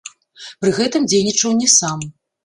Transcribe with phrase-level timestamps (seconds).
[0.61, 1.99] Пры гэтым дзейнічаў не сам.